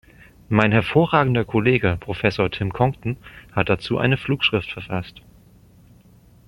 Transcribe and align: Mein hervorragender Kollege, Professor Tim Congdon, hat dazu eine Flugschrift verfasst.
Mein 0.49 0.71
hervorragender 0.71 1.45
Kollege, 1.45 1.95
Professor 1.99 2.49
Tim 2.49 2.73
Congdon, 2.73 3.17
hat 3.51 3.69
dazu 3.69 3.99
eine 3.99 4.17
Flugschrift 4.17 4.71
verfasst. 4.71 5.21